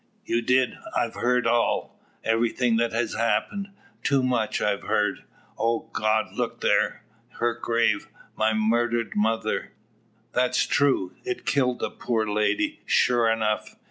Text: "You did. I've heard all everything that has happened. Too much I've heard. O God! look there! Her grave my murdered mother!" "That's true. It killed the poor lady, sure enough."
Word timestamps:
"You 0.25 0.41
did. 0.41 0.79
I've 0.97 1.13
heard 1.13 1.45
all 1.45 1.95
everything 2.23 2.77
that 2.77 2.91
has 2.91 3.13
happened. 3.13 3.67
Too 4.01 4.23
much 4.23 4.59
I've 4.59 4.81
heard. 4.81 5.25
O 5.59 5.91
God! 5.93 6.33
look 6.33 6.61
there! 6.61 7.03
Her 7.33 7.53
grave 7.53 8.07
my 8.35 8.51
murdered 8.51 9.13
mother!" 9.15 9.73
"That's 10.33 10.65
true. 10.65 11.13
It 11.23 11.45
killed 11.45 11.77
the 11.81 11.91
poor 11.91 12.25
lady, 12.27 12.79
sure 12.87 13.29
enough." 13.29 13.75